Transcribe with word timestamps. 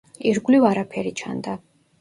ირგვლივ 0.29 0.65
არაფერი 0.71 1.15
ჩანდა. 1.23 1.57